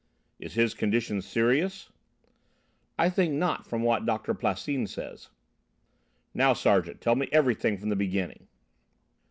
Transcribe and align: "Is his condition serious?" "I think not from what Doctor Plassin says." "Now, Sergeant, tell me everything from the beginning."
"Is 0.39 0.55
his 0.55 0.73
condition 0.73 1.21
serious?" 1.21 1.91
"I 2.97 3.07
think 3.07 3.35
not 3.35 3.67
from 3.67 3.83
what 3.83 4.03
Doctor 4.07 4.33
Plassin 4.33 4.87
says." 4.87 5.29
"Now, 6.33 6.53
Sergeant, 6.53 7.01
tell 7.01 7.13
me 7.15 7.29
everything 7.31 7.77
from 7.77 7.89
the 7.89 7.95
beginning." 7.95 8.47